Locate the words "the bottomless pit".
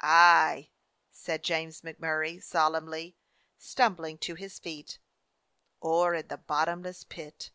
6.26-7.52